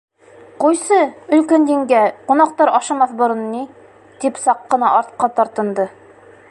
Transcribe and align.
—Ҡуйсы, 0.61 0.97
өлкән 1.37 1.67
еңгә, 1.73 1.99
ҡунаҡтар 2.31 2.73
ашамаҫ 2.79 3.15
борон 3.21 3.45
ни,— 3.53 3.63
тип 4.25 4.43
саҡ 4.47 4.67
ҡына 4.75 4.93
артҡа 5.03 5.33
тартынды. 5.41 5.89